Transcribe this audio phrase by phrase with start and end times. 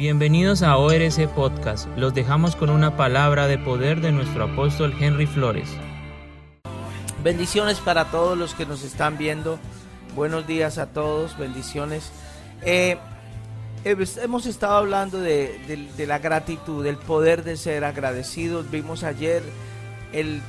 [0.00, 1.86] Bienvenidos a ORC Podcast.
[1.98, 5.68] Los dejamos con una palabra de poder de nuestro apóstol Henry Flores.
[7.22, 9.58] Bendiciones para todos los que nos están viendo.
[10.16, 12.12] Buenos días a todos, bendiciones.
[12.62, 12.96] Eh,
[13.84, 18.70] hemos estado hablando de, de, la gratitud, del poder de ser agradecidos.
[18.70, 19.42] Vimos ayer
[20.14, 20.40] el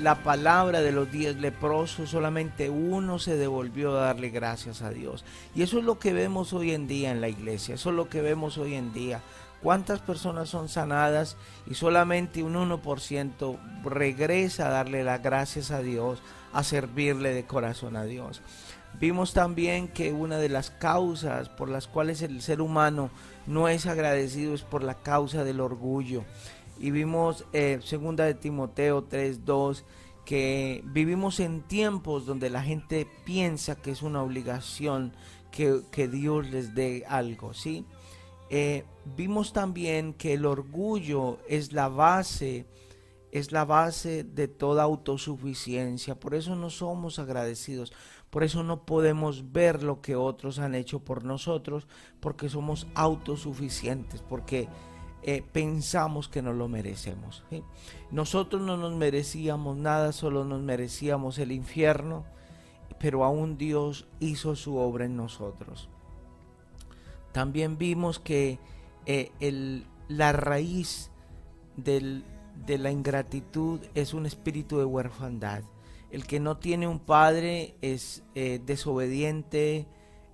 [0.00, 5.24] la palabra de los días leprosos, solamente uno se devolvió a darle gracias a Dios.
[5.54, 8.08] Y eso es lo que vemos hoy en día en la iglesia, eso es lo
[8.08, 9.20] que vemos hoy en día.
[9.62, 16.20] ¿Cuántas personas son sanadas y solamente un 1% regresa a darle las gracias a Dios,
[16.52, 18.42] a servirle de corazón a Dios?
[19.00, 23.10] Vimos también que una de las causas por las cuales el ser humano
[23.46, 26.24] no es agradecido es por la causa del orgullo
[26.78, 29.84] y vimos eh, segunda de Timoteo 3.2
[30.24, 35.12] que vivimos en tiempos donde la gente piensa que es una obligación
[35.50, 37.86] que, Dios les dé algo, ¿sí?
[38.50, 38.84] Eh,
[39.16, 42.66] vimos también que el orgullo es la base,
[43.32, 47.92] es la base de toda autosuficiencia, por eso no somos agradecidos,
[48.28, 51.86] por eso no podemos ver lo que otros han hecho por nosotros,
[52.20, 54.68] porque somos autosuficientes, porque
[55.28, 57.42] eh, pensamos que no lo merecemos.
[58.12, 62.24] Nosotros no nos merecíamos nada, solo nos merecíamos el infierno,
[63.00, 65.88] pero aún Dios hizo su obra en nosotros.
[67.32, 68.60] También vimos que
[69.04, 69.32] eh,
[70.06, 71.10] la raíz
[71.76, 75.64] de la ingratitud es un espíritu de huerfandad.
[76.12, 79.88] El que no tiene un padre es eh, desobediente,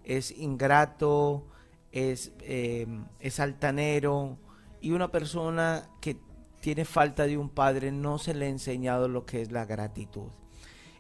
[0.05, 1.47] es ingrato,
[1.93, 4.37] es, es altanero,
[4.83, 6.19] y una persona que
[6.61, 10.29] tiene falta de un padre no se le ha enseñado lo que es la gratitud.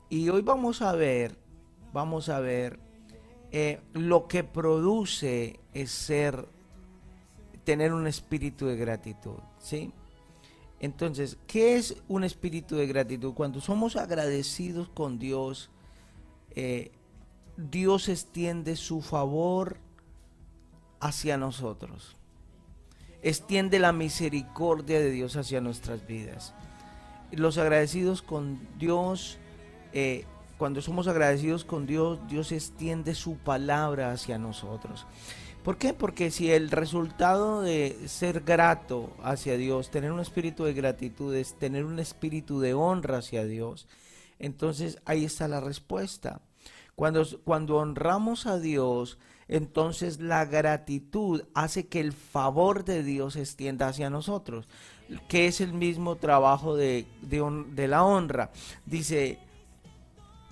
[0.09, 1.37] Y hoy vamos a ver,
[1.93, 2.79] vamos a ver
[3.51, 6.47] eh, lo que produce es ser,
[7.65, 9.93] tener un espíritu de gratitud, ¿sí?
[10.79, 13.35] Entonces, ¿qué es un espíritu de gratitud?
[13.35, 15.71] Cuando somos agradecidos con Dios,
[16.51, 16.92] eh,
[17.57, 19.77] Dios extiende su favor
[21.01, 22.17] hacia nosotros
[23.23, 26.55] extiende la misericordia de Dios hacia nuestras vidas.
[27.31, 29.39] Los agradecidos con Dios,
[29.93, 30.25] eh,
[30.59, 35.07] cuando somos agradecidos con Dios, Dios extiende su palabra hacia nosotros.
[35.65, 35.95] ¿Por qué?
[35.95, 41.55] Porque si el resultado de ser grato hacia Dios, tener un espíritu de gratitud, es
[41.55, 43.87] tener un espíritu de honra hacia Dios,
[44.41, 46.41] entonces ahí está la respuesta.
[46.97, 49.19] Cuando, cuando honramos a Dios,
[49.52, 54.67] entonces la gratitud hace que el favor de Dios se extienda hacia nosotros,
[55.29, 58.51] que es el mismo trabajo de, de, la honra.
[58.86, 59.39] Dice,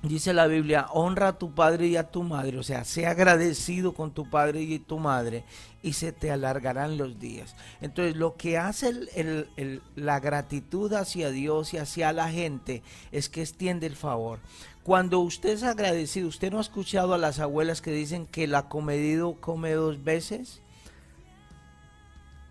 [0.03, 3.95] dice la Biblia, honra a tu padre y a tu madre, o sea, sea agradecido
[3.95, 5.45] con tu padre y tu madre
[5.83, 7.57] y se te alargarán los días.
[7.81, 9.49] Entonces, lo que hace
[9.97, 14.41] la gratitud hacia Dios y hacia la gente es que extiende el favor.
[14.83, 18.55] Cuando usted es agradecido, ¿usted no ha escuchado a las abuelas que dicen que el
[18.55, 20.63] acomedido come dos veces?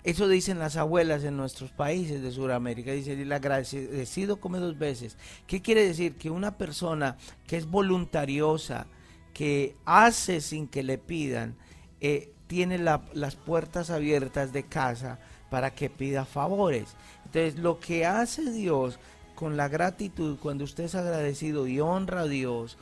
[0.03, 2.91] Eso dicen las abuelas en nuestros países de Sudamérica.
[2.91, 5.18] Dicen, el agradecido come dos veces.
[5.45, 6.16] ¿Qué quiere decir?
[6.18, 8.88] Que una persona que es voluntariosa,
[9.34, 11.56] que hace sin que le pidan,
[12.00, 15.19] eh, tiene las puertas abiertas de casa
[15.50, 16.95] para que pida favores.
[17.25, 19.00] Entonces, lo que hace Dios
[19.39, 22.77] con la gratitud, cuando usted es agradecido y honra a Dios,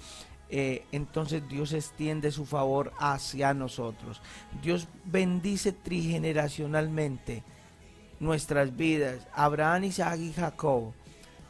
[0.50, 4.24] eh, entonces Dios extiende su favor hacia nosotros.
[4.64, 7.44] Dios bendice trigeneracionalmente
[8.20, 9.28] nuestras vidas.
[9.36, 10.94] Abraham, Isaac y Jacob.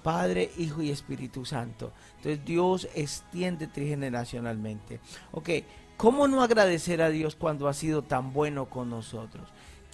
[0.04, 1.94] Padre, Hijo y Espíritu Santo.
[2.18, 5.00] Entonces Dios extiende trigeneracionalmente.
[5.32, 5.50] Ok,
[5.96, 9.48] ¿cómo no agradecer a Dios cuando ha sido tan bueno con nosotros?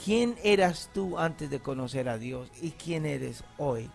[0.03, 3.91] ¿Quién eras tú antes de conocer a Dios y quién eres hoy?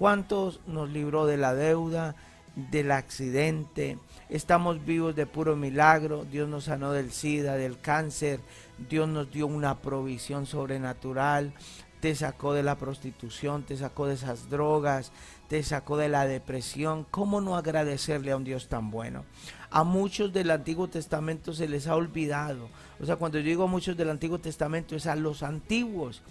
[0.00, 2.14] ¿Cuántos nos libró de la deuda,
[2.56, 3.98] del accidente?
[4.30, 6.24] Estamos vivos de puro milagro.
[6.24, 8.40] Dios nos sanó del SIDA, del cáncer.
[8.88, 11.52] Dios nos dio una provisión sobrenatural.
[12.00, 15.12] Te sacó de la prostitución, te sacó de esas drogas,
[15.48, 17.04] te sacó de la depresión.
[17.10, 19.26] ¿Cómo no agradecerle a un Dios tan bueno?
[19.68, 22.70] A muchos del Antiguo Testamento se les ha olvidado.
[23.00, 26.22] O sea, cuando yo digo a muchos del Antiguo Testamento es a los antiguos.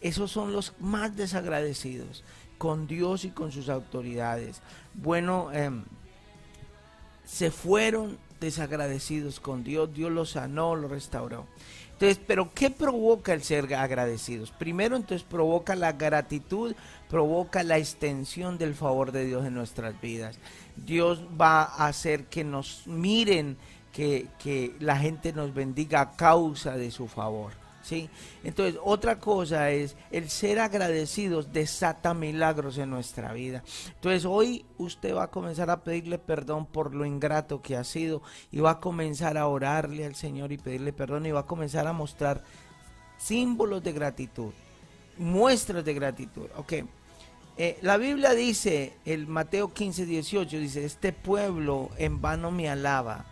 [0.00, 2.24] Esos son los más desagradecidos
[2.62, 4.62] con Dios y con sus autoridades.
[4.94, 5.82] Bueno, em,
[7.24, 11.48] se fueron desagradecidos con Dios, Dios los sanó, los restauró.
[11.94, 14.52] Entonces, pero ¿qué provoca el ser agradecidos?
[14.52, 16.76] Primero, entonces provoca la gratitud,
[17.10, 20.38] provoca la extensión del favor de Dios en nuestras vidas.
[20.76, 23.56] Dios va a hacer que nos miren,
[23.92, 27.61] que, que la gente nos bendiga a causa de su favor.
[27.82, 28.08] ¿Sí?
[28.44, 33.62] Entonces, otra cosa es el ser agradecidos desata milagros en nuestra vida.
[33.94, 38.22] Entonces, hoy usted va a comenzar a pedirle perdón por lo ingrato que ha sido
[38.50, 41.86] y va a comenzar a orarle al Señor y pedirle perdón y va a comenzar
[41.86, 42.42] a mostrar
[43.18, 44.52] símbolos de gratitud,
[45.18, 46.72] muestras de gratitud, ¿ok?
[47.58, 53.26] Eh, la Biblia dice, el Mateo 15, 18, dice, este pueblo en vano me alaba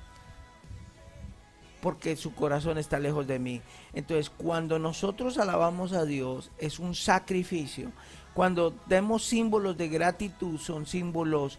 [1.80, 3.60] porque su corazón está lejos de mí.
[3.92, 7.92] Entonces, cuando nosotros alabamos a Dios, es un sacrificio.
[8.34, 11.58] Cuando demos símbolos de gratitud, son símbolos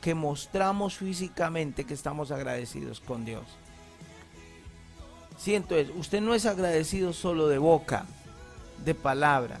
[0.00, 3.44] que mostramos físicamente que estamos agradecidos con Dios.
[5.38, 8.06] Sí, entonces, usted no es agradecido solo de boca,
[8.84, 9.60] de palabra.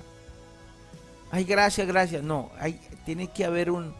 [1.30, 2.22] Ay, gracias, gracias.
[2.22, 3.94] No, hay, tiene que haber un,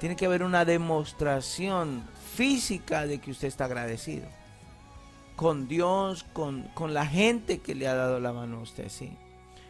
[0.00, 2.04] tiene que haber una demostración
[2.34, 4.26] física de que usted está agradecido
[5.36, 9.12] con Dios, con, con, la gente que le ha dado la mano a usted, sí.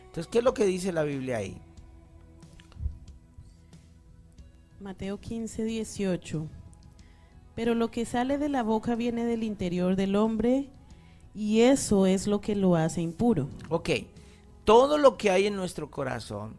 [0.06, 1.60] Entonces, ¿qué es lo que dice la Biblia ahí?
[4.80, 6.46] Mateo 15, 18.
[7.54, 10.68] Pero lo que sale de la boca viene del interior del hombre
[11.34, 13.48] y eso es lo que lo hace impuro.
[13.68, 13.90] Ok,
[14.64, 16.54] todo lo que hay en nuestro corazón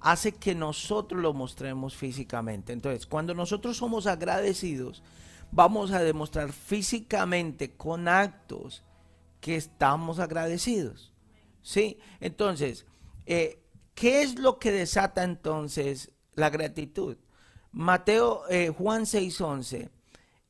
[0.00, 2.72] hace que nosotros lo mostremos físicamente.
[2.72, 5.02] Entonces, cuando nosotros somos agradecidos,
[5.52, 8.82] vamos a demostrar físicamente con actos
[9.40, 11.12] que estamos agradecidos.
[11.62, 12.00] ¿Sí?
[12.18, 12.86] Entonces,
[13.26, 13.62] eh,
[13.94, 17.16] ¿qué es lo que desata entonces la gratitud?
[17.70, 19.90] Mateo, eh, Juan 6:11,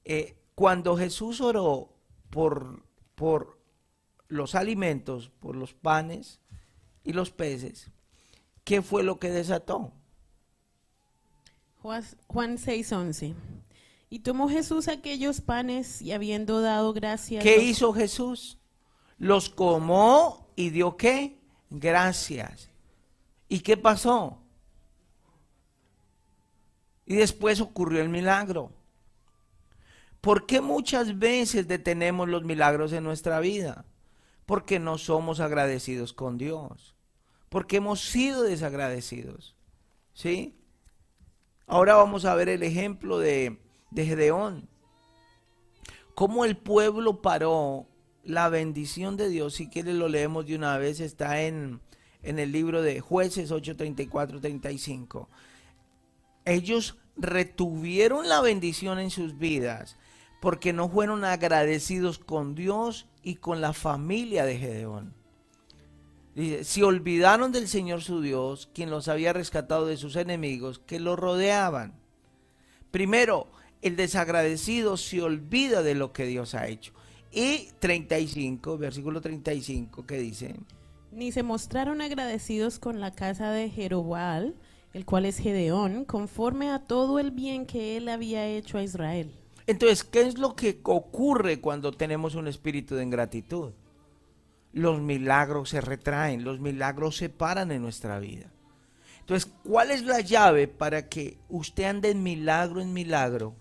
[0.05, 1.93] eh, cuando Jesús oró
[2.31, 2.83] por,
[3.15, 3.59] por
[4.29, 6.41] los alimentos, por los panes
[7.05, 7.91] y los peces,
[8.65, 9.93] ¿qué fue lo que desató?
[11.83, 13.35] Juan 6:11.
[14.13, 17.43] Y tomó Jesús aquellos panes y habiendo dado gracias.
[17.43, 18.59] ¿Qué hizo Jesús?
[19.17, 21.39] Los comó y dio qué?
[21.71, 22.69] Gracias.
[23.49, 24.43] ¿Y qué pasó?
[27.07, 28.71] Y después ocurrió el milagro.
[30.21, 33.87] ¿Por qué muchas veces detenemos los milagros en nuestra vida?
[34.45, 36.95] Porque no somos agradecidos con Dios.
[37.49, 39.57] Porque hemos sido desagradecidos.
[40.13, 40.55] ¿Sí?
[41.67, 44.69] Ahora vamos a ver el ejemplo de de Gedeón.
[46.15, 47.87] Cómo el pueblo paró
[48.25, 49.55] la bendición de Dios.
[49.55, 51.01] Si quiere lo leemos de una vez.
[51.01, 51.81] Está en,
[52.23, 55.29] en el libro de jueces 8:34-35.
[56.45, 59.97] Ellos retuvieron la bendición en sus vidas
[60.41, 65.15] porque no fueron agradecidos con Dios y con la familia de Gedeón.
[66.35, 70.99] Dice, si olvidaron del Señor su Dios, quien los había rescatado de sus enemigos que
[70.99, 71.95] los rodeaban.
[72.91, 73.47] Primero,
[73.83, 76.93] el desagradecido se olvida de lo que Dios ha hecho.
[77.33, 80.55] Y 35, versículo 35, que dice?
[81.11, 84.55] Ni se mostraron agradecidos con la casa de Jeroboam,
[84.93, 89.33] el cual es Gedeón, conforme a todo el bien que él había hecho a Israel.
[89.67, 93.73] Entonces, ¿qué es lo que ocurre cuando tenemos un espíritu de ingratitud?
[94.73, 98.53] Los milagros se retraen, los milagros se paran en nuestra vida.
[99.21, 103.55] Entonces, ¿cuál es la llave para que usted ande en milagro en milagro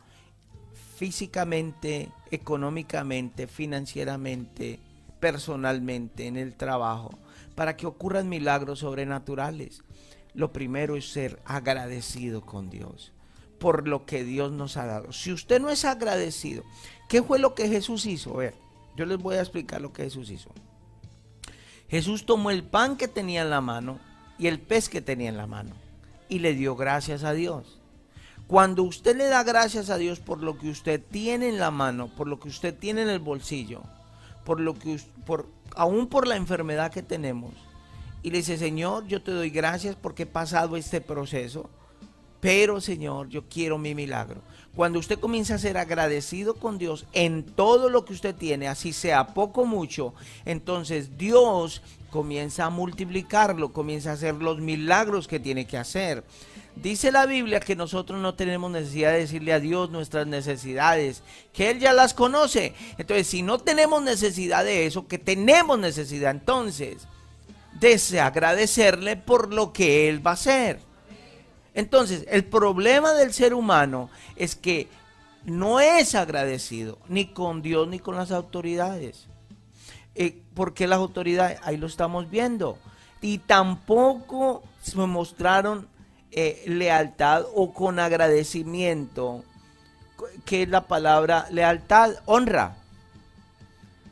[1.02, 4.78] físicamente, económicamente, financieramente,
[5.20, 7.10] personalmente, en el trabajo,
[7.56, 9.82] para que ocurran milagros sobrenaturales.
[10.36, 13.14] Lo primero es ser agradecido con Dios
[13.58, 15.12] por lo que Dios nos ha dado.
[15.12, 16.64] Si usted no es agradecido,
[17.10, 18.36] ¿qué fue lo que Jesús hizo?
[18.36, 18.54] A ver,
[18.96, 20.52] yo les voy a explicar lo que Jesús hizo.
[21.90, 23.98] Jesús tomó el pan que tenía en la mano
[24.38, 25.72] y el pez que tenía en la mano
[26.30, 27.81] y le dio gracias a Dios.
[28.52, 32.10] Cuando usted le da gracias a Dios por lo que usted tiene en la mano,
[32.10, 33.82] por lo que usted tiene en el bolsillo,
[34.44, 37.54] por lo que por aún por la enfermedad que tenemos,
[38.22, 41.70] y le dice, "Señor, yo te doy gracias porque he pasado este proceso,
[42.42, 44.42] pero Señor, yo quiero mi milagro."
[44.76, 48.92] Cuando usted comienza a ser agradecido con Dios en todo lo que usted tiene, así
[48.92, 55.40] sea poco o mucho, entonces Dios comienza a multiplicarlo, comienza a hacer los milagros que
[55.40, 56.26] tiene que hacer.
[56.76, 61.22] Dice la Biblia que nosotros no tenemos necesidad de decirle a Dios nuestras necesidades,
[61.54, 62.74] que Él ya las conoce.
[62.98, 67.08] Entonces, si no tenemos necesidad de eso, que tenemos necesidad entonces
[67.82, 70.80] de agradecerle por lo que Él va a hacer.
[71.74, 74.88] Entonces, el problema del ser humano es que
[75.46, 79.28] no es agradecido ni con Dios ni con las autoridades.
[80.14, 81.60] Eh, ¿Por qué las autoridades?
[81.64, 82.78] Ahí lo estamos viendo.
[83.22, 85.88] Y tampoco se mostraron
[86.32, 89.44] eh, lealtad o con agradecimiento,
[90.46, 92.78] que es la palabra lealtad, honra.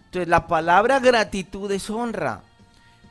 [0.05, 2.41] Entonces la palabra gratitud es honra.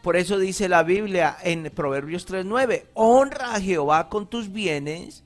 [0.02, 5.24] Por eso dice la Biblia en Proverbios 3.9, honra a Jehová con tus bienes,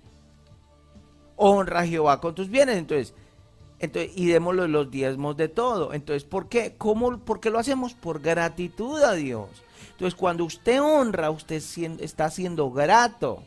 [1.37, 2.77] honra a Jehová con tus bienes.
[2.79, 3.15] Entonces,
[3.81, 5.93] entonces y démosle los diezmos de todo.
[5.93, 6.75] Entonces, ¿por qué?
[6.79, 7.95] ¿Cómo, ¿Por qué lo hacemos?
[7.95, 9.49] Por gratitud a Dios.
[9.91, 11.63] Entonces, cuando usted honra, usted
[12.01, 13.43] está siendo grato.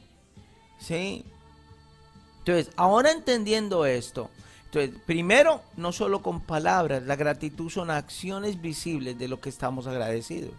[0.80, 1.26] ¿Sí?
[2.40, 4.30] Entonces, ahora entendiendo esto,
[4.66, 9.88] entonces, primero, no solo con palabras, la gratitud son acciones visibles de lo que estamos
[9.88, 10.54] agradecidos.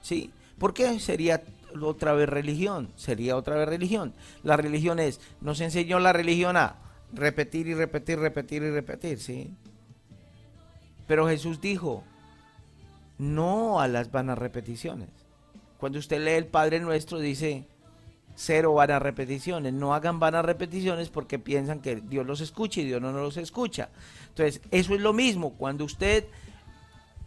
[0.00, 0.32] ¿Sí?
[0.58, 1.42] ¿Por qué sería
[1.82, 2.90] otra vez religión?
[2.96, 4.14] Sería otra vez religión.
[4.42, 6.76] La religión es, nos enseñó la religión a
[7.12, 9.54] repetir y repetir, repetir y repetir, ¿sí?
[11.06, 12.02] Pero Jesús dijo,
[13.18, 15.10] no a las vanas repeticiones.
[15.76, 17.66] Cuando usted lee el Padre Nuestro, dice,
[18.34, 19.72] cero vanas repeticiones.
[19.72, 23.88] No hagan vanas repeticiones porque piensan que Dios los escucha y Dios no los escucha.
[24.28, 25.54] Entonces, eso es lo mismo.
[25.54, 26.24] Cuando usted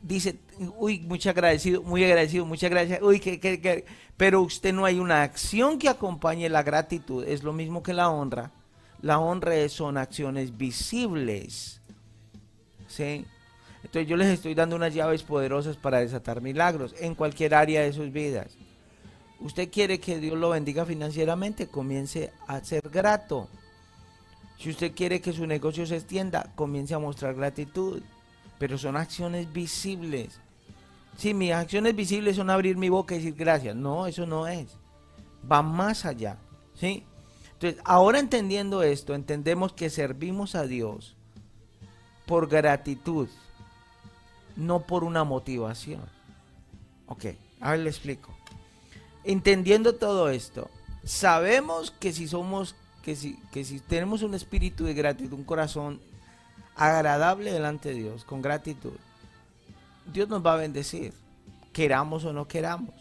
[0.01, 0.37] dice,
[0.77, 3.85] uy, muy agradecido, muy agradecido, muchas gracias, uy, que, que,
[4.17, 7.23] pero usted no hay una acción que acompañe la gratitud.
[7.25, 8.51] Es lo mismo que la honra.
[9.01, 11.81] La honra son acciones visibles.
[12.87, 13.25] ¿Sí?
[13.83, 17.91] Entonces yo les estoy dando unas llaves poderosas para desatar milagros en cualquier área de
[17.91, 18.57] sus vidas.
[19.43, 23.49] Usted quiere que Dios lo bendiga financieramente, comience a ser grato.
[24.57, 28.01] Si usted quiere que su negocio se extienda, comience a mostrar gratitud.
[28.57, 30.39] Pero son acciones visibles.
[31.17, 33.75] Si mis acciones visibles son abrir mi boca y decir gracias.
[33.75, 34.67] No, eso no es.
[35.51, 36.37] Va más allá.
[36.73, 37.03] ¿Sí?
[37.51, 41.17] Entonces, ahora entendiendo esto, entendemos que servimos a Dios
[42.25, 43.27] por gratitud,
[44.55, 46.03] no por una motivación.
[47.07, 47.25] Ok,
[47.59, 48.33] a ver le explico
[49.23, 50.69] entendiendo todo esto,
[51.03, 56.01] sabemos que si somos, que si, que si tenemos un espíritu de gratitud, un corazón
[56.75, 58.93] agradable delante de Dios, con gratitud,
[60.11, 61.13] Dios nos va a bendecir,
[61.71, 62.93] queramos o no queramos.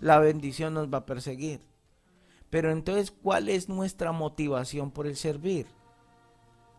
[0.00, 1.60] La bendición nos va a perseguir.
[2.50, 5.66] Pero entonces, ¿cuál es nuestra motivación por el servir?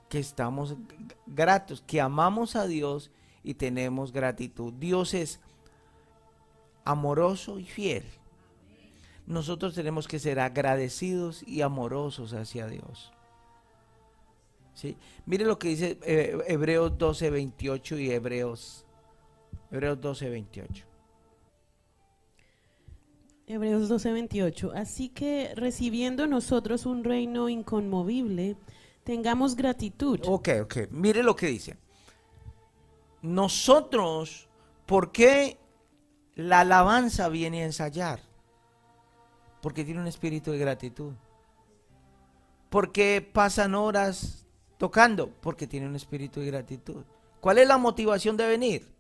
[0.08, 0.76] Que estamos
[1.28, 3.12] gratos, que amamos a Dios
[3.44, 4.74] y tenemos gratitud.
[4.74, 5.40] Dios es
[6.86, 8.04] amoroso y fiel
[9.30, 13.14] nosotros tenemos que ser agradecidos y amorosos hacia Dios.
[14.74, 14.98] ¿Sí?
[15.28, 18.86] Mire lo que dice eh, Hebreos 12, 28 y Hebreos,
[19.70, 20.86] Hebreos 12, 28.
[23.46, 24.72] Hebreos 12, 28.
[24.74, 28.58] Así que recibiendo nosotros un reino inconmovible,
[29.04, 30.22] tengamos gratitud.
[30.26, 30.78] Ok, ok.
[30.90, 31.78] Mire lo que dice.
[33.22, 34.50] Nosotros,
[34.88, 35.60] ¿por qué
[36.34, 38.29] la alabanza viene a ensayar?
[39.62, 41.14] Porque tiene un espíritu de gratitud.
[42.70, 44.46] Porque pasan horas
[44.78, 47.04] tocando, porque tiene un espíritu de gratitud.
[47.40, 48.94] ¿Cuál es la motivación de venir?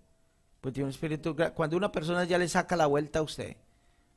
[0.62, 1.36] Pues tiene un espíritu.
[1.56, 3.58] Cuando una persona ya le saca la vuelta a usted,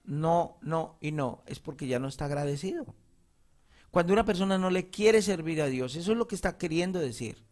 [0.04, 2.94] no, no y no, es porque ya no está agradecido.
[3.90, 6.98] Cuando una persona no le quiere servir a Dios, eso es lo que está queriendo
[6.98, 7.44] decir.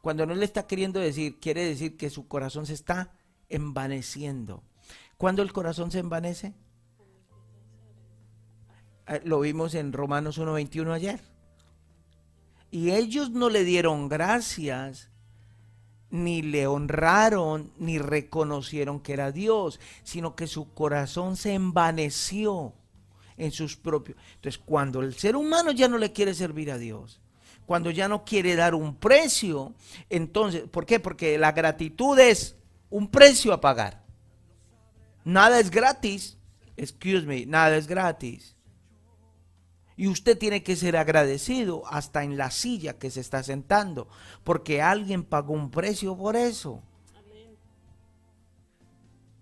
[0.00, 3.12] Cuando no le está queriendo decir, quiere decir que su corazón se está
[3.48, 4.62] envaneciendo.
[5.18, 6.54] ¿Cuándo el corazón se envanece?
[9.10, 11.20] Eh, lo vimos en Romanos 1.21 ayer.
[12.70, 15.10] Y ellos no le dieron gracias,
[16.10, 22.72] ni le honraron, ni reconocieron que era Dios, sino que su corazón se envaneció
[23.36, 24.16] en sus propios.
[24.36, 27.20] Entonces, cuando el ser humano ya no le quiere servir a Dios,
[27.66, 29.74] cuando ya no quiere dar un precio,
[30.08, 31.00] entonces, ¿por qué?
[31.00, 32.54] Porque la gratitud es
[32.88, 34.04] un precio a pagar.
[35.24, 36.38] Nada es gratis.
[36.76, 38.56] Excuse me, nada es gratis.
[40.00, 44.08] Y usted tiene que ser agradecido hasta en la silla que se está sentando,
[44.44, 46.80] porque alguien pagó un precio por eso.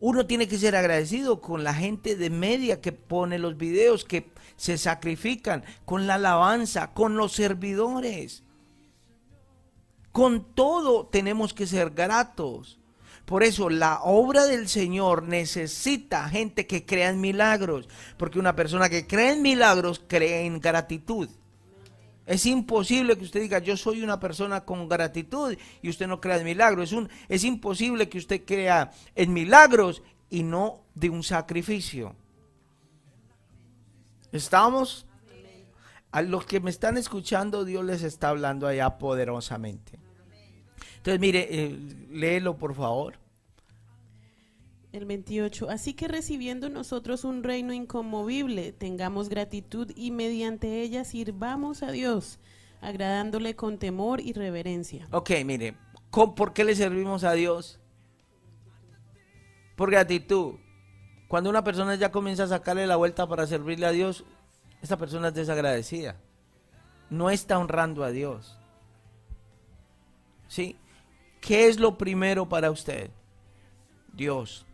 [0.01, 4.33] Uno tiene que ser agradecido con la gente de media que pone los videos, que
[4.57, 8.43] se sacrifican, con la alabanza, con los servidores.
[10.11, 12.81] Con todo tenemos que ser gratos.
[13.29, 18.89] Por eso la obra del Señor necesita gente que crea en milagros, porque una persona
[18.89, 21.29] que cree en milagros cree en gratitud.
[22.25, 26.39] Es imposible que usted diga, yo soy una persona con gratitud y usted no crea
[26.39, 26.85] en milagros.
[26.85, 32.17] Es, un, es imposible que usted crea en milagros y no de un sacrificio.
[34.33, 35.05] ¿Estamos?
[36.13, 40.08] A los que me están escuchando, Dios les está hablando allá poderosamente.
[41.09, 41.79] Entonces, mire, eh,
[42.11, 43.15] léelo por favor.
[44.93, 45.71] El 28.
[45.71, 52.41] Así que recibiendo nosotros un reino inconmovible, tengamos gratitud y mediante ella sirvamos a Dios,
[52.83, 55.09] agradándole con temor y reverencia.
[55.11, 55.77] Ok, mire,
[56.11, 57.81] ¿por qué le servimos a Dios?
[59.77, 60.57] Por gratitud.
[61.27, 64.27] Cuando una persona ya comienza a sacarle la vuelta para servirle a Dios,
[64.83, 66.17] esta persona es desagradecida.
[67.09, 68.59] No está honrando a Dios.
[70.49, 70.77] ¿Sí?
[71.41, 73.11] ¿Qué es lo primero para usted?
[74.13, 74.67] Dios.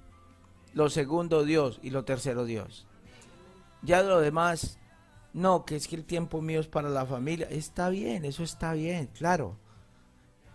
[0.73, 1.79] Lo segundo, Dios.
[1.83, 2.87] Y lo tercero, Dios.
[3.83, 4.79] Ya lo demás,
[5.33, 7.47] no, que es que el tiempo mío es para la familia.
[7.51, 9.57] Está bien, eso está bien, claro.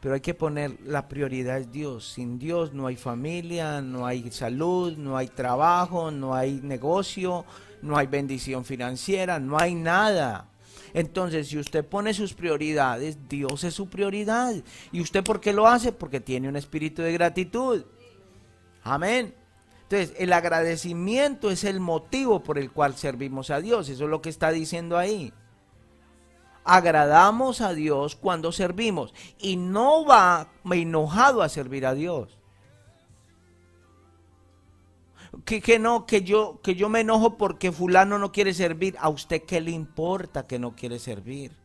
[0.01, 2.13] Pero hay que poner la prioridad es Dios.
[2.13, 7.46] Sin Dios no hay familia, no hay salud, no hay trabajo, no hay negocio,
[7.82, 10.50] no hay bendición financiera, no hay nada.
[10.94, 14.56] Entonces, si usted pone sus prioridades, Dios es su prioridad.
[14.92, 15.92] ¿Y usted por qué lo hace?
[15.92, 17.86] Porque tiene un espíritu de gratitud.
[18.84, 19.34] Amén.
[19.84, 23.90] Entonces, el agradecimiento es el motivo por el cual servimos a Dios.
[23.90, 25.34] Eso es lo que está diciendo ahí
[26.70, 32.38] agradamos a Dios cuando servimos y no va enojado a servir a Dios.
[35.46, 38.96] Que, que, no, que yo, que yo me enojo porque fulano no quiere servir.
[39.00, 41.55] ¿A usted qué le importa que no quiere servir?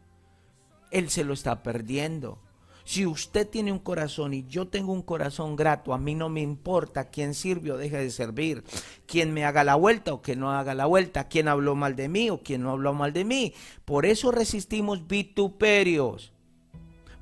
[0.90, 2.38] Él se lo está perdiendo.
[2.84, 6.42] Si usted tiene un corazón y yo tengo un corazón grato, a mí no me
[6.42, 8.62] importa quién sirve o deje de servir,
[9.06, 12.10] quién me haga la vuelta o que no haga la vuelta, quién habló mal de
[12.10, 13.54] mí o quién no habló mal de mí.
[13.86, 16.34] Por eso resistimos vituperios,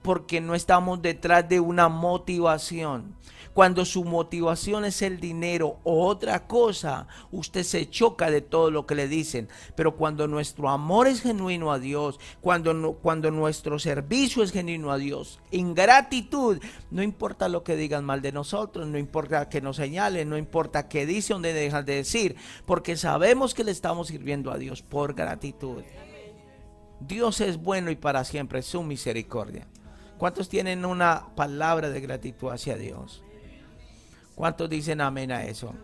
[0.02, 3.14] porque no estamos detrás de una motivación.
[3.54, 8.86] Cuando su motivación es el dinero o otra cosa, usted se choca de todo lo
[8.86, 9.48] que le dicen.
[9.74, 15.38] Pero cuando nuestro amor es genuino a Dios, cuando, nuestro servicio es genuino a Dios,
[15.50, 20.38] ingratitud, no importa lo que digan mal de nosotros, no importa que nos señalen, no
[20.38, 24.80] importa qué dicen o dejan de decir, porque sabemos que le estamos sirviendo a Dios
[24.82, 25.82] por gratitud.
[27.00, 29.66] Dios es bueno y para siempre su misericordia.
[30.16, 33.24] ¿Cuántos tienen una palabra de gratitud hacia Dios?
[34.34, 35.74] ¿Cuántos dicen amén a eso?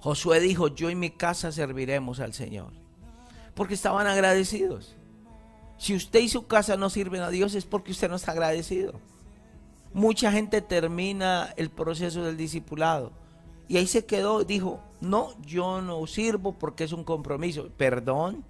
[0.00, 2.72] Josué dijo, yo y mi casa serviremos al Señor.
[3.54, 4.94] Porque estaban agradecidos.
[5.76, 9.00] Si usted y su casa no sirven a Dios es porque usted no está agradecido.
[9.92, 13.12] Mucha gente termina el proceso del discipulado.
[13.68, 17.70] Y ahí se quedó, dijo, no, yo no sirvo porque es un compromiso.
[17.76, 18.44] Perdón.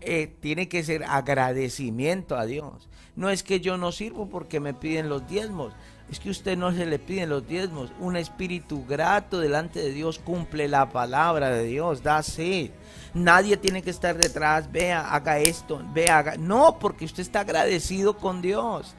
[0.00, 2.88] Eh, tiene que ser agradecimiento a Dios.
[3.16, 5.72] No es que yo no sirvo porque me piden los diezmos.
[6.10, 7.90] Es que usted no se le piden los diezmos.
[7.98, 12.02] Un espíritu grato delante de Dios cumple la palabra de Dios.
[12.02, 12.70] Da sí.
[13.14, 14.70] Nadie tiene que estar detrás.
[14.70, 15.82] Vea, haga esto.
[15.92, 16.36] Vea, haga.
[16.36, 18.94] No, porque usted está agradecido con Dios.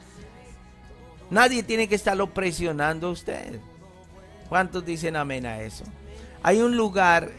[1.30, 3.60] Nadie tiene que estarlo presionando a usted.
[4.48, 5.84] ¿Cuántos dicen amén a eso?
[6.42, 7.32] Hay un lugar,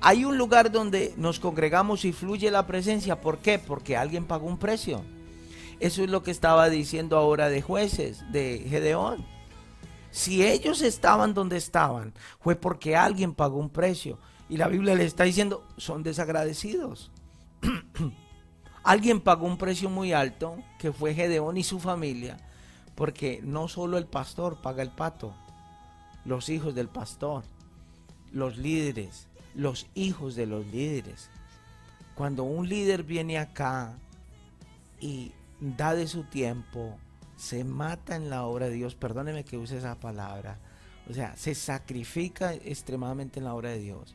[0.00, 3.20] hay un lugar donde nos congregamos y fluye la presencia.
[3.20, 3.58] ¿Por qué?
[3.58, 5.04] Porque alguien pagó un precio.
[5.80, 9.24] Eso es lo que estaba diciendo ahora de jueces, de Gedeón.
[10.10, 14.18] Si ellos estaban donde estaban, fue porque alguien pagó un precio.
[14.48, 17.10] Y la Biblia le está diciendo, son desagradecidos.
[18.82, 22.38] alguien pagó un precio muy alto, que fue Gedeón y su familia,
[22.94, 25.34] porque no solo el pastor paga el pato,
[26.24, 27.44] los hijos del pastor,
[28.32, 31.30] los líderes, los hijos de los líderes.
[32.14, 33.94] Cuando un líder viene acá
[35.00, 36.96] y da de su tiempo,
[37.36, 40.58] se mata en la obra de Dios, perdóneme que use esa palabra,
[41.08, 44.14] o sea, se sacrifica extremadamente en la obra de Dios.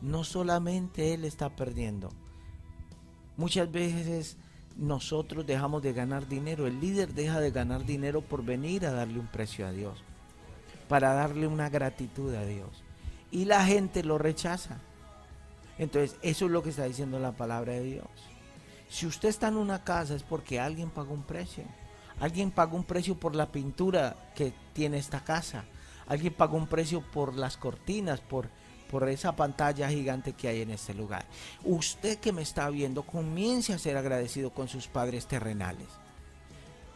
[0.00, 2.10] No solamente Él está perdiendo,
[3.36, 4.36] muchas veces
[4.76, 9.20] nosotros dejamos de ganar dinero, el líder deja de ganar dinero por venir a darle
[9.20, 10.02] un precio a Dios,
[10.88, 12.82] para darle una gratitud a Dios.
[13.30, 14.78] Y la gente lo rechaza.
[15.78, 18.08] Entonces, eso es lo que está diciendo la palabra de Dios.
[18.88, 21.64] Si usted está en una casa es porque alguien pagó un precio.
[22.20, 25.64] Alguien pagó un precio por la pintura que tiene esta casa.
[26.06, 28.48] Alguien pagó un precio por las cortinas, por,
[28.90, 31.26] por esa pantalla gigante que hay en este lugar.
[31.64, 35.88] Usted que me está viendo, comience a ser agradecido con sus padres terrenales.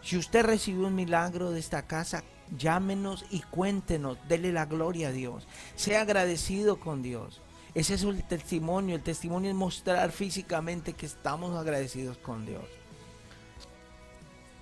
[0.02, 2.22] Si usted recibió un milagro de esta casa,
[2.56, 5.46] llámenos y cuéntenos, dele la gloria a Dios.
[5.74, 7.40] Sea agradecido con Dios.
[7.78, 8.96] Ese es el testimonio.
[8.96, 12.64] El testimonio es mostrar físicamente que estamos agradecidos con Dios.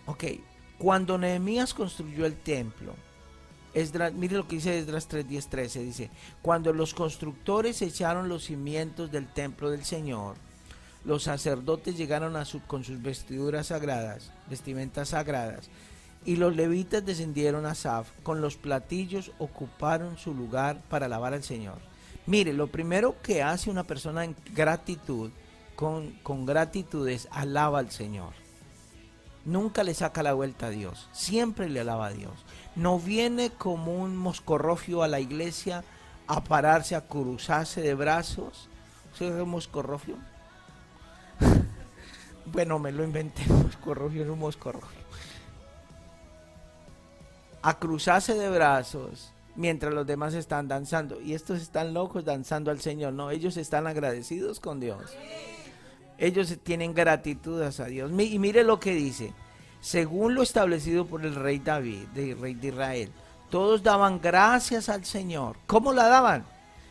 [0.05, 0.24] Ok,
[0.76, 2.94] cuando Nehemías construyó el templo,
[4.12, 6.11] mire lo que dice Esdras 3, 10, 13, dice,
[6.42, 10.37] cuando los constructores echaron los cimientos del templo del Señor,
[11.07, 15.70] los sacerdotes llegaron a su, con sus vestiduras sagradas, vestimentas sagradas,
[16.26, 21.42] y los levitas descendieron a Saf, con los platillos ocuparon su lugar para alabar al
[21.42, 21.95] Señor.
[22.26, 25.30] Mire, lo primero que hace una persona en gratitud,
[25.76, 28.32] con, con gratitud, es alaba al Señor.
[29.44, 32.32] Nunca le saca la vuelta a Dios, siempre le alaba a Dios.
[32.74, 35.84] No viene como un moscorrofio a la iglesia
[36.26, 38.68] a pararse, a cruzarse de brazos.
[39.12, 40.16] ¿Usted es un moscorrofio?
[42.46, 45.06] bueno, me lo inventé, moscorrofio es un moscorrofio.
[47.62, 51.21] A cruzarse de brazos mientras los demás están danzando.
[51.21, 53.12] Y estos están locos danzando al Señor.
[53.12, 55.16] No, ellos están agradecidos con Dios.
[56.19, 58.11] Ellos tienen gratitud a Dios.
[58.11, 59.33] Y mire lo que dice.
[59.81, 63.12] Según lo establecido por el rey David, el rey de Israel,
[63.51, 65.57] todos daban gracias al Señor.
[65.66, 66.45] ¿Cómo la daban?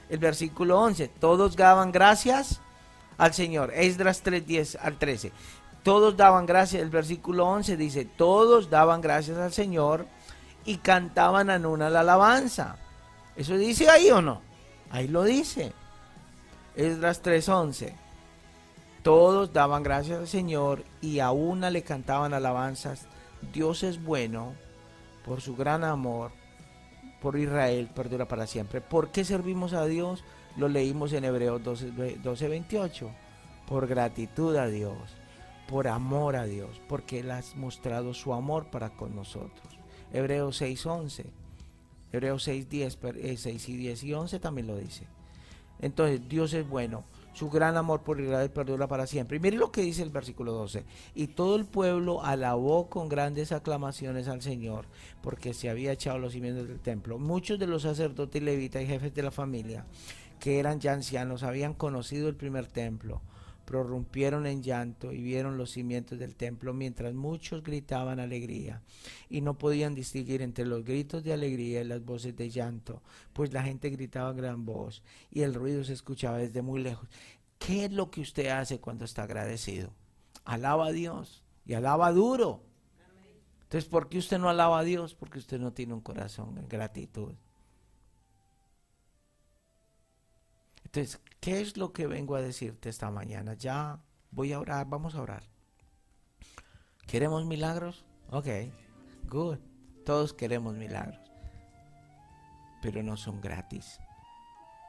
[0.10, 1.10] El versículo 11.
[1.20, 2.62] Todos daban gracias
[3.18, 3.72] al Señor.
[3.76, 5.32] Esdras 3, al 13.
[5.84, 6.82] Todos daban gracias.
[6.82, 10.08] El versículo 11 dice, todos daban gracias al Señor
[10.66, 12.78] y cantaban a una la alabanza.
[13.36, 14.42] ¿Eso dice ahí o no?
[14.90, 15.74] Ahí lo dice.
[16.76, 17.94] Esdras 3:11.
[19.04, 23.08] Todos daban gracias al Señor y a una le cantaban alabanzas.
[23.54, 24.54] Dios es bueno
[25.24, 26.32] por su gran amor
[27.26, 28.82] por Israel, perdura para siempre.
[28.82, 30.24] ¿Por qué servimos a Dios?
[30.58, 33.10] Lo leímos en Hebreos 12, 28.
[33.68, 34.96] Por gratitud a Dios,
[35.68, 39.75] por amor a Dios, porque Él ha mostrado su amor para con nosotros.
[40.14, 41.26] Hebreos 6.11.
[42.12, 42.98] Hebreos 6, 10,
[43.38, 45.06] 6 y 10 y 11 también lo dice.
[45.80, 47.04] Entonces, Dios es bueno.
[47.34, 49.36] Su gran amor por Israel perdura para siempre.
[49.36, 50.86] Y mire lo que dice el versículo 12.
[51.16, 54.86] Y todo el pueblo alabó con grandes aclamaciones al Señor,
[55.22, 57.20] porque se había echado los cimientos del templo.
[57.20, 59.86] Muchos de los sacerdotes levitas y jefes de la familia,
[60.40, 63.22] que eran ya ancianos, habían conocido el primer templo
[63.66, 68.82] prorrumpieron en llanto y vieron los cimientos del templo mientras muchos gritaban alegría
[69.30, 73.02] y no podían distinguir entre los gritos de alegría y las voces de llanto,
[73.34, 77.10] pues la gente gritaba a gran voz y el ruido se escuchaba desde muy lejos.
[77.60, 79.94] ¿Qué es lo que usted hace cuando está agradecido?
[80.44, 82.64] Alaba a Dios y alaba duro.
[83.64, 85.16] Entonces, ¿por qué usted no alaba a Dios?
[85.16, 87.34] Porque usted no tiene un corazón de gratitud.
[90.96, 93.54] Entonces, ¿qué es lo que vengo a decirte esta mañana?
[93.56, 94.00] Ya
[94.32, 95.44] voy a orar, vamos a orar.
[97.06, 98.06] ¿Queremos milagros?
[98.30, 98.48] Ok,
[99.28, 99.58] good.
[100.06, 101.20] Todos queremos milagros.
[102.82, 104.00] Pero no son gratis.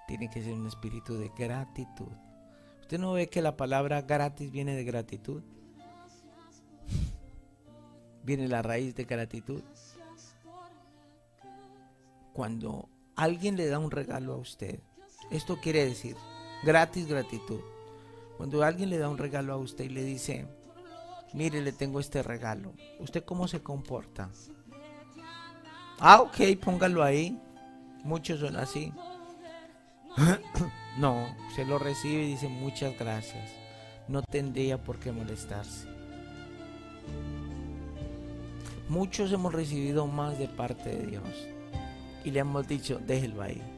[0.07, 2.13] Tiene que ser un espíritu de gratitud.
[2.83, 5.43] ¿Usted no ve que la palabra gratis viene de gratitud?
[8.23, 9.65] viene la raíz de gratitud.
[12.33, 14.81] Cuando alguien le da un regalo a usted,
[15.31, 16.17] esto quiere decir
[16.63, 17.61] gratis gratitud.
[18.37, 20.47] Cuando alguien le da un regalo a usted y le dice,
[21.33, 24.31] mire, le tengo este regalo, ¿usted cómo se comporta?
[25.99, 27.41] Ah, ok, póngalo ahí.
[28.05, 28.93] Muchos son así.
[30.99, 33.51] no, se lo recibe y dice muchas gracias.
[34.07, 35.89] No tendría por qué molestarse.
[38.89, 41.49] Muchos hemos recibido más de parte de Dios
[42.23, 43.76] y le hemos dicho, déjelo ahí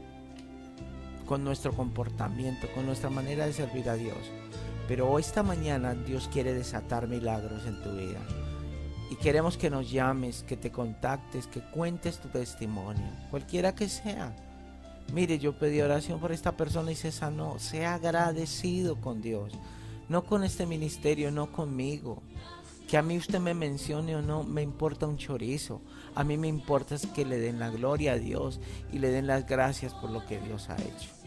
[1.29, 4.17] con nuestro comportamiento, con nuestra manera de servir a Dios.
[4.87, 8.19] Pero esta mañana Dios quiere desatar milagros en tu vida.
[9.11, 14.35] Y queremos que nos llames, que te contactes, que cuentes tu testimonio, cualquiera que sea.
[15.13, 17.59] Mire, yo pedí oración por esta persona y se sanó.
[17.59, 19.53] Sea agradecido con Dios.
[20.07, 22.23] No con este ministerio, no conmigo.
[22.87, 25.81] Que a mí usted me mencione o no, me importa un chorizo.
[26.15, 28.59] A mí me importa es que le den la gloria a Dios
[28.91, 31.18] y le den las gracias por lo que Dios ha hecho.